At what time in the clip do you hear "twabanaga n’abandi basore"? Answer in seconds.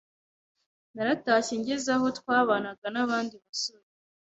2.17-3.85